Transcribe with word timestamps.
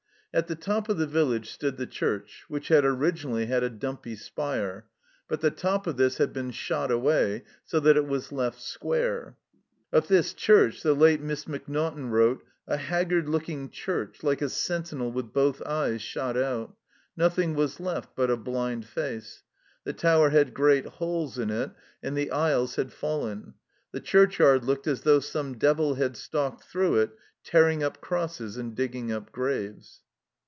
At 0.33 0.47
the 0.47 0.55
top 0.55 0.87
of 0.87 0.97
the 0.97 1.07
village 1.07 1.49
stood 1.49 1.75
the 1.75 1.85
church, 1.85 2.45
which 2.47 2.69
had 2.69 2.85
originally 2.85 3.47
had 3.47 3.63
a 3.65 3.69
dumpy 3.69 4.15
spire; 4.15 4.85
but 5.27 5.41
the 5.41 5.51
top 5.51 5.87
of 5.87 5.97
this 5.97 6.19
had 6.19 6.31
been 6.31 6.51
shot 6.51 6.89
away, 6.89 7.43
so 7.65 7.81
that 7.81 7.97
it 7.97 8.07
was 8.07 8.31
left 8.31 8.61
square. 8.61 9.35
Of 9.91 10.07
this 10.07 10.33
church 10.33 10.83
the 10.83 10.93
late 10.93 11.19
Miss 11.19 11.49
Macnaughtan 11.49 12.11
wrote: 12.11 12.45
"A 12.65 12.77
haggard 12.77 13.27
looking 13.27 13.69
church, 13.69 14.23
like 14.23 14.41
a 14.41 14.47
sentinel 14.47 15.11
with 15.11 15.33
both 15.33 15.61
eyes 15.63 16.01
shot 16.01 16.37
out. 16.37 16.75
Nothing 17.17 17.53
was 17.53 17.81
left 17.81 18.15
but 18.15 18.31
a 18.31 18.37
blind 18.37 18.85
face. 18.85 19.43
The 19.83 19.91
tower 19.91 20.29
had 20.29 20.53
great 20.53 20.85
holes 20.85 21.37
in 21.37 21.49
it, 21.49 21.71
and 22.01 22.15
the 22.17 22.31
aisles 22.31 22.77
had 22.77 22.93
fallen. 22.93 23.55
The 23.91 23.99
churchyard 23.99 24.63
looked 24.63 24.87
as 24.87 25.01
though 25.01 25.19
some 25.19 25.57
devil 25.57 25.95
had 25.95 26.15
stalked 26.15 26.63
through 26.63 26.99
it 27.01 27.17
tearing 27.43 27.83
up 27.83 27.99
crosses 27.99 28.55
and 28.55 28.73
digging 28.73 29.11
up 29.11 29.33
graves." 29.33 30.03